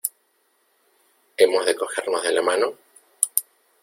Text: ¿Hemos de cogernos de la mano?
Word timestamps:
¿Hemos 1.37 1.63
de 1.63 1.75
cogernos 1.75 2.23
de 2.23 2.31
la 2.31 2.41
mano? 2.41 2.73